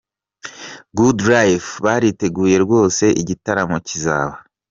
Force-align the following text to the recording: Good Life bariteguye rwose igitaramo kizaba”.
Good 0.97 1.19
Life 1.31 1.69
bariteguye 1.85 2.55
rwose 2.65 3.05
igitaramo 3.21 3.77
kizaba”. 3.87 4.35